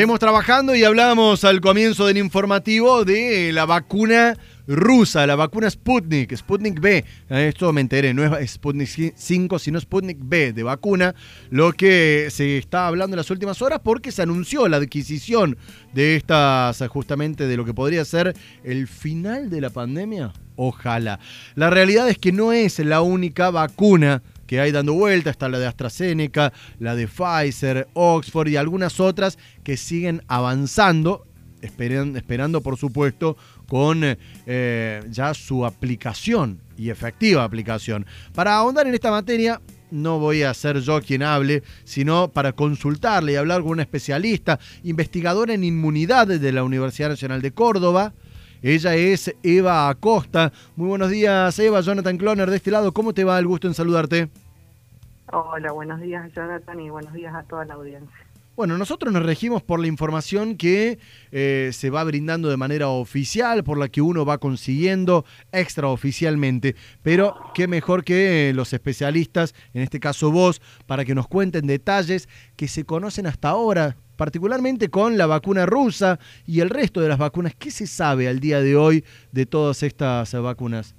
[0.00, 4.34] Seguimos trabajando y hablamos al comienzo del informativo de la vacuna
[4.66, 7.04] rusa, la vacuna Sputnik, Sputnik B.
[7.28, 11.14] Esto me enteré, no es Sputnik 5, sino Sputnik B de vacuna,
[11.50, 15.58] lo que se está hablando en las últimas horas porque se anunció la adquisición
[15.92, 20.32] de estas, justamente de lo que podría ser el final de la pandemia.
[20.56, 21.20] Ojalá.
[21.56, 25.60] La realidad es que no es la única vacuna que hay dando vuelta, está la
[25.60, 31.24] de AstraZeneca, la de Pfizer, Oxford y algunas otras que siguen avanzando,
[31.62, 33.36] esperando por supuesto
[33.68, 38.06] con eh, ya su aplicación y efectiva aplicación.
[38.34, 39.60] Para ahondar en esta materia,
[39.92, 44.58] no voy a ser yo quien hable, sino para consultarle y hablar con una especialista,
[44.82, 48.14] investigadora en inmunidad de la Universidad Nacional de Córdoba.
[48.62, 50.52] Ella es Eva Acosta.
[50.76, 51.80] Muy buenos días, Eva.
[51.80, 52.92] Jonathan Cloner de este lado.
[52.92, 53.38] ¿Cómo te va?
[53.38, 54.28] El gusto en saludarte.
[55.32, 58.16] Hola, buenos días Jonathan y buenos días a toda la audiencia.
[58.56, 60.98] Bueno, nosotros nos regimos por la información que
[61.30, 67.36] eh, se va brindando de manera oficial, por la que uno va consiguiendo extraoficialmente, pero
[67.54, 72.68] qué mejor que los especialistas, en este caso vos, para que nos cuenten detalles que
[72.68, 77.54] se conocen hasta ahora, particularmente con la vacuna rusa y el resto de las vacunas.
[77.54, 80.94] ¿Qué se sabe al día de hoy de todas estas vacunas?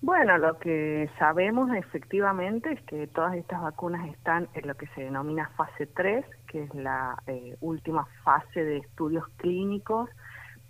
[0.00, 5.00] Bueno, lo que sabemos efectivamente es que todas estas vacunas están en lo que se
[5.02, 10.08] denomina fase 3, que es la eh, última fase de estudios clínicos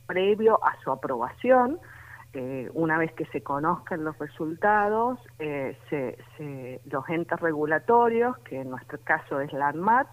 [0.06, 1.78] previo a su aprobación.
[2.32, 8.70] Eh, una vez que se conozcan los resultados, eh, se, los entes regulatorios, que en
[8.70, 10.08] nuestro caso es la ANMAT,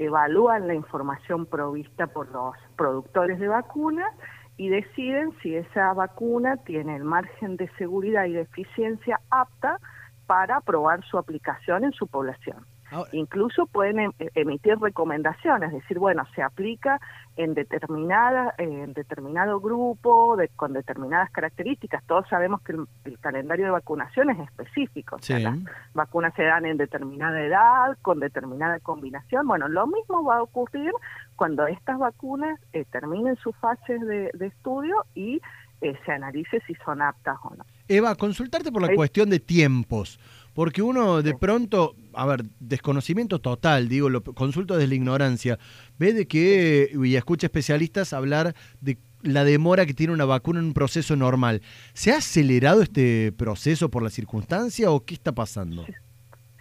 [0.00, 4.10] evalúan la información provista por los productores de vacunas
[4.56, 9.78] y deciden si esa vacuna tiene el margen de seguridad y de eficiencia apta
[10.26, 12.64] para aprobar su aplicación en su población.
[13.12, 17.00] Incluso pueden em, emitir recomendaciones, decir, bueno, se aplica
[17.36, 22.02] en determinada, en determinado grupo, con determinadas características.
[22.04, 25.16] Todos sabemos que el, calendario de vacunación es específico.
[25.16, 25.58] O sea, las
[25.94, 29.46] vacunas se dan en determinada edad, con determinada combinación.
[29.46, 30.92] Bueno, lo mismo va a ocurrir
[31.36, 35.40] cuando estas vacunas eh, terminen sus fases de, estudio y
[35.80, 37.64] eh, se analice si son aptas o no.
[37.88, 40.18] Eva, consultarte por la cuestión de tiempos.
[40.54, 45.58] Porque uno de pronto, a ver, desconocimiento total, digo, lo consulto desde la ignorancia,
[45.98, 50.66] ve de que, y escucha especialistas hablar de la demora que tiene una vacuna en
[50.66, 51.62] un proceso normal.
[51.92, 55.84] ¿Se ha acelerado este proceso por la circunstancia o qué está pasando?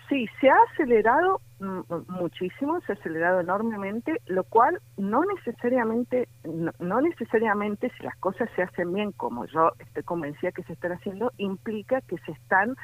[0.10, 1.40] Sí, se ha acelerado
[2.08, 6.28] muchísimo, se ha acelerado enormemente, lo cual no necesariamente,
[6.80, 10.94] no, necesariamente si las cosas se hacen bien, como yo estoy convencida que se están
[10.94, 12.76] haciendo, implica que se están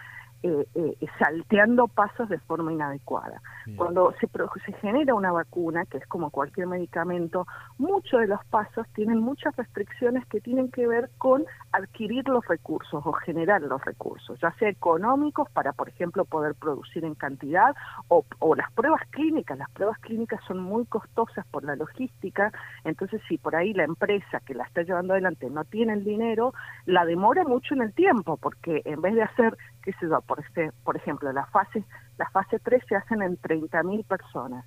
[0.47, 3.41] eh, eh, salteando pasos de forma inadecuada.
[3.77, 4.27] Cuando se,
[4.63, 7.47] se genera una vacuna, que es como cualquier medicamento,
[7.79, 13.01] muchos de los pasos tienen muchas restricciones que tienen que ver con adquirir los recursos
[13.03, 17.75] o generar los recursos, ya sea económicos para, por ejemplo, poder producir en cantidad
[18.07, 19.57] o, o las pruebas clínicas.
[19.57, 22.51] Las pruebas clínicas son muy costosas por la logística,
[22.83, 26.53] entonces si por ahí la empresa que la está llevando adelante no tiene el dinero,
[26.85, 30.39] la demora mucho en el tiempo, porque en vez de hacer, qué sé yo, por,
[30.39, 31.85] este, por ejemplo, la fase,
[32.17, 34.65] la fase 3 se hacen en 30.000 personas.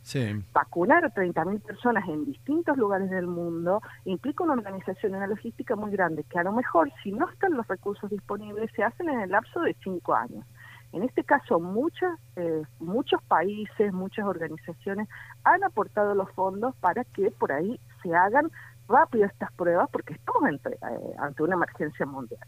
[0.54, 5.74] Vacunar a 30.000 personas en distintos lugares del mundo implica una organización y una logística
[5.74, 9.20] muy grande, que a lo mejor, si no están los recursos disponibles, se hacen en
[9.20, 10.46] el lapso de 5 años.
[10.92, 15.06] En este caso, muchas, eh, muchos países, muchas organizaciones
[15.44, 18.50] han aportado los fondos para que por ahí se hagan
[18.88, 22.41] rápido estas pruebas porque estamos eh, ante una emergencia mundial.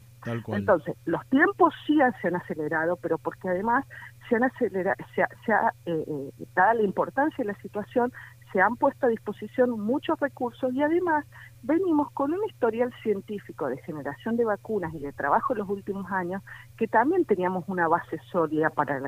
[0.49, 3.87] Entonces, los tiempos sí se han acelerado, pero porque además
[4.29, 8.13] se han acelerado, se, ha, eh, eh, dada la importancia de la situación,
[8.53, 11.25] se han puesto a disposición muchos recursos y además
[11.63, 16.11] venimos con un historial científico de generación de vacunas y de trabajo en los últimos
[16.11, 16.43] años
[16.77, 19.01] que también teníamos una base sólida para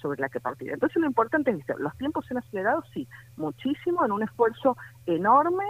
[0.00, 0.72] sobre la que partir.
[0.72, 4.76] Entonces lo importante es que los tiempos se han acelerado, sí, muchísimo, en un esfuerzo
[5.06, 5.64] enorme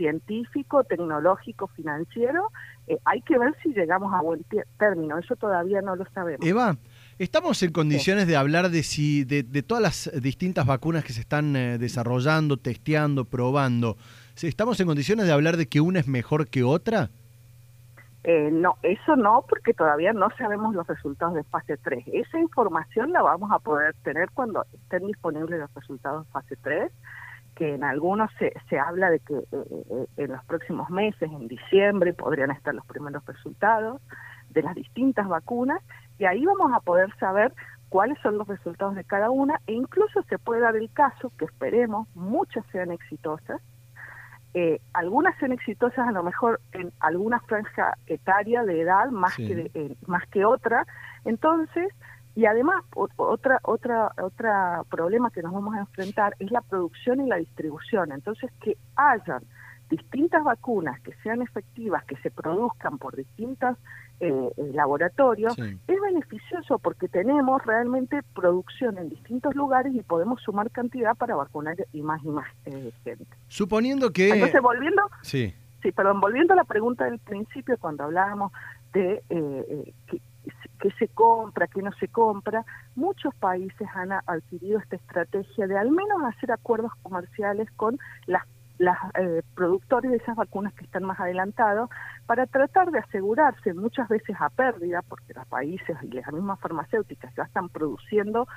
[0.00, 2.50] científico, tecnológico, financiero,
[2.86, 4.42] eh, hay que ver si llegamos a buen
[4.78, 5.18] término.
[5.18, 6.44] Eso todavía no lo sabemos.
[6.44, 6.78] Eva,
[7.18, 11.54] estamos en condiciones de hablar de si de, todas las distintas vacunas que se están
[11.54, 13.98] eh, desarrollando, testeando, probando.
[14.40, 17.10] ¿Estamos en condiciones de hablar de que una es mejor que otra?
[18.24, 22.04] Eh, no, eso no, porque todavía no sabemos los resultados de fase 3.
[22.06, 26.90] Esa información la vamos a poder tener cuando estén disponibles los resultados de fase 3
[27.60, 31.46] que en algunos se, se habla de que eh, eh, en los próximos meses, en
[31.46, 34.00] diciembre, podrían estar los primeros resultados
[34.48, 35.82] de las distintas vacunas
[36.18, 37.52] y ahí vamos a poder saber
[37.90, 41.44] cuáles son los resultados de cada una e incluso se puede dar el caso, que
[41.44, 43.60] esperemos muchas sean exitosas,
[44.54, 49.70] eh, algunas son exitosas a lo mejor en alguna franja etaria de edad más que
[49.74, 50.86] eh, más que otra.
[51.26, 51.92] Entonces
[52.34, 57.28] y además otra otra otra problema que nos vamos a enfrentar es la producción y
[57.28, 59.42] la distribución entonces que hayan
[59.88, 63.76] distintas vacunas que sean efectivas que se produzcan por distintas
[64.20, 71.16] eh, laboratorios es beneficioso porque tenemos realmente producción en distintos lugares y podemos sumar cantidad
[71.16, 73.24] para vacunar y más y más eh, gente.
[73.48, 74.28] Suponiendo que...
[74.28, 75.02] Entonces, volviendo...
[75.22, 75.54] Sí.
[75.82, 78.52] Sí, perdón, volviendo a la pregunta del principio, cuando hablábamos
[78.92, 80.29] de eh, eh qué se
[81.40, 82.64] compra, qué no se compra,
[82.96, 88.44] muchos países han adquirido esta estrategia de al menos hacer acuerdos comerciales con las
[88.78, 91.90] las eh, productores de esas vacunas que están más adelantados
[92.24, 97.34] para tratar de asegurarse muchas veces a pérdida porque los países y las mismas farmacéuticas
[97.36, 98.48] ya están produciendo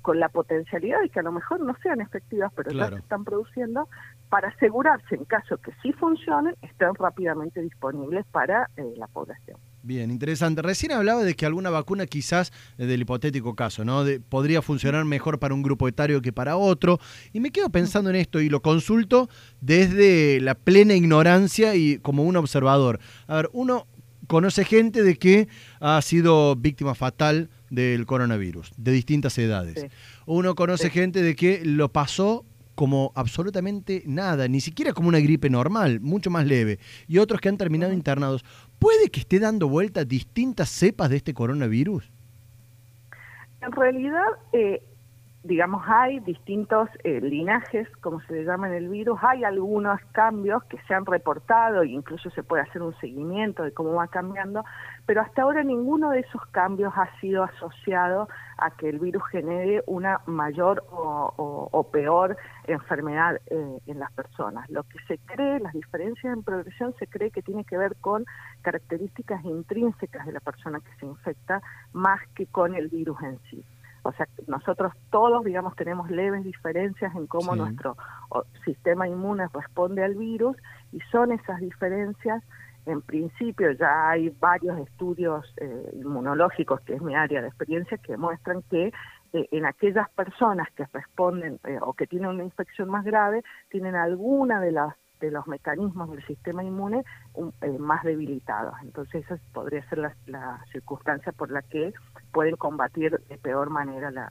[0.00, 3.24] con la potencialidad de que a lo mejor no sean efectivas pero ya se están
[3.24, 3.90] produciendo
[4.30, 9.58] para asegurarse en caso que sí funcionen estén rápidamente disponibles para eh, la población.
[9.82, 10.60] Bien, interesante.
[10.60, 14.04] Recién hablaba de que alguna vacuna quizás, del hipotético caso, ¿no?
[14.28, 16.98] podría funcionar mejor para un grupo etario que para otro.
[17.32, 19.28] Y me quedo pensando en esto y lo consulto
[19.60, 22.98] desde la plena ignorancia y como un observador.
[23.26, 23.86] A ver, uno
[24.26, 25.48] conoce gente de que
[25.80, 29.86] ha sido víctima fatal del coronavirus, de distintas edades.
[30.26, 32.44] Uno conoce gente de que lo pasó
[32.78, 36.78] como absolutamente nada, ni siquiera como una gripe normal, mucho más leve,
[37.08, 38.44] y otros que han terminado internados.
[38.78, 42.08] ¿Puede que esté dando vuelta distintas cepas de este coronavirus?
[43.62, 44.80] En realidad, eh,
[45.48, 50.62] digamos, hay distintos eh, linajes, como se le llama en el virus, hay algunos cambios
[50.64, 54.62] que se han reportado e incluso se puede hacer un seguimiento de cómo va cambiando,
[55.06, 58.28] pero hasta ahora ninguno de esos cambios ha sido asociado
[58.58, 62.36] a que el virus genere una mayor o, peor
[62.66, 64.68] enfermedad eh, en las personas.
[64.68, 68.26] Lo que se cree, las diferencias en progresión, se cree que tiene que ver con
[68.60, 71.62] características intrínsecas de la persona que se infecta
[71.94, 73.64] más que con el virus en sí.
[74.08, 77.96] O sea, nosotros todos, digamos, tenemos leves diferencias en cómo nuestro
[78.64, 80.56] sistema inmune responde al virus
[80.92, 82.42] y son esas diferencias
[82.88, 88.16] en principio ya hay varios estudios eh, inmunológicos, que es mi área de experiencia, que
[88.16, 88.92] muestran que
[89.34, 93.94] eh, en aquellas personas que responden eh, o que tienen una infección más grave, tienen
[93.94, 97.02] alguna de las de los mecanismos del sistema inmune
[97.80, 98.74] más debilitados.
[98.82, 101.92] Entonces esa podría ser la, circunstancia por la que
[102.32, 104.30] pueden combatir de peor manera la,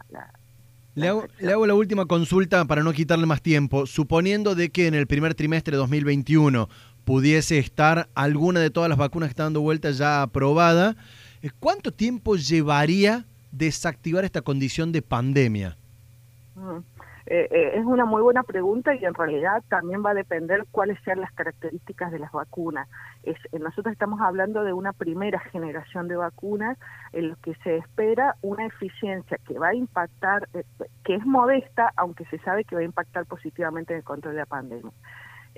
[0.96, 3.86] le hago, le hago, la última consulta para no quitarle más tiempo.
[3.86, 6.70] Suponiendo de que en el primer trimestre de 2021
[7.06, 10.96] pudiese estar alguna de todas las vacunas que están dando vuelta ya aprobada,
[11.42, 15.78] eh, ¿cuánto tiempo llevaría desactivar esta condición de pandemia?
[16.56, 16.80] Mm.
[17.30, 20.98] Eh, eh, es una muy buena pregunta y en realidad también va a depender cuáles
[21.04, 22.88] sean las características de las vacunas.
[23.24, 26.78] Es, nosotros estamos hablando de una primera generación de vacunas
[27.12, 30.48] en lo que se espera una eficiencia que va a impactar,
[31.04, 34.40] que es modesta, aunque se sabe que va a impactar positivamente en el control de
[34.40, 34.94] la pandemia.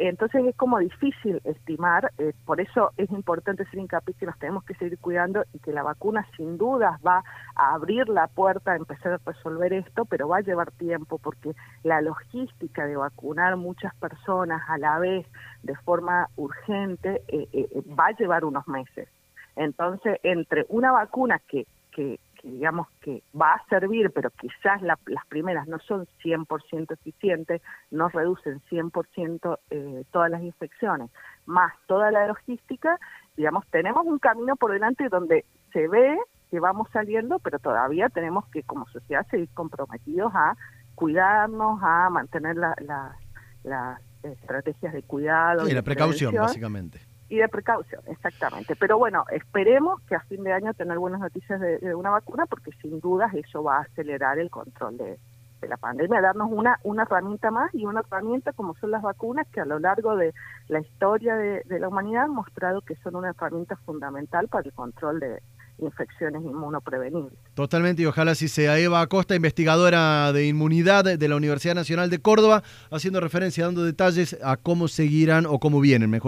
[0.01, 4.63] Entonces es como difícil estimar, eh, por eso es importante ser hincapié que nos tenemos
[4.63, 7.21] que seguir cuidando y que la vacuna sin dudas va
[7.55, 11.53] a abrir la puerta a empezar a resolver esto, pero va a llevar tiempo porque
[11.83, 15.27] la logística de vacunar muchas personas a la vez
[15.63, 19.09] de forma urgente eh, eh, va a llevar unos meses.
[19.57, 25.25] Entonces, entre una vacuna que, que, que digamos que va a servir, pero quizás las
[25.27, 31.11] primeras no son 100% eficientes, no reducen 100% eh, todas las infecciones,
[31.45, 32.97] más toda la logística,
[33.35, 36.17] digamos, tenemos un camino por delante donde se ve
[36.49, 40.55] que vamos saliendo, pero todavía tenemos que como sociedad seguir comprometidos a
[40.95, 45.67] cuidarnos, a mantener las estrategias de cuidado.
[45.67, 48.75] Y la precaución, básicamente y de precaución, exactamente.
[48.75, 52.71] Pero bueno, esperemos que a fin de año tener buenas noticias de, una vacuna, porque
[52.81, 55.19] sin dudas eso va a acelerar el control de,
[55.67, 59.59] la pandemia, darnos una, una herramienta más y una herramienta como son las vacunas, que
[59.59, 60.33] a lo largo de
[60.69, 64.73] la historia de, de la humanidad han mostrado que son una herramienta fundamental para el
[64.73, 65.41] control de,
[65.81, 67.33] infecciones inmunoprevenibles.
[67.53, 72.19] Totalmente, y ojalá si sea Eva Acosta, investigadora de inmunidad de la Universidad Nacional de
[72.19, 76.27] Córdoba, haciendo referencia, dando detalles a cómo seguirán o cómo vienen, mejor